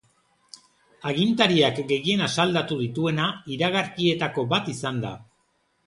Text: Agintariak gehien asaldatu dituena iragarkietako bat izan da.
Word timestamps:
Agintariak 1.11 1.83
gehien 1.93 2.25
asaldatu 2.29 2.79
dituena 2.83 3.31
iragarkietako 3.59 4.51
bat 4.57 4.77
izan 4.79 5.03
da. 5.09 5.19